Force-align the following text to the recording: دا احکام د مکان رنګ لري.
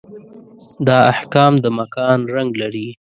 دا 0.87 0.97
احکام 1.13 1.53
د 1.63 1.65
مکان 1.79 2.19
رنګ 2.35 2.51
لري. 2.61 2.87